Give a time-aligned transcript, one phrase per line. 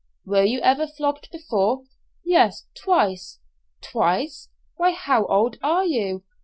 [0.25, 1.83] "Were you ever flogged before?"
[2.25, 3.37] "Yes, twice."
[3.81, 4.49] "Twice!
[4.77, 6.23] Why, how old are you?"